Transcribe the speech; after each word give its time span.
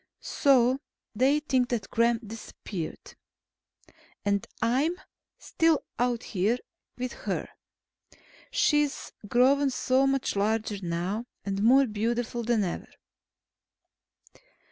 So 0.21 0.79
they 1.13 1.41
think 1.41 1.69
that 1.69 1.91
Gremm 1.91 2.27
disappeared. 2.27 3.13
And 4.25 4.47
I'm 4.59 4.99
still 5.37 5.83
out 5.99 6.23
here 6.23 6.57
with 6.97 7.13
her. 7.13 7.47
She's 8.49 9.11
grown 9.27 9.69
so 9.69 10.07
much 10.07 10.35
larger 10.35 10.77
now, 10.81 11.27
and 11.45 11.61
more 11.61 11.85
beautiful 11.85 12.41
than 12.41 12.63
ever. 12.63 12.89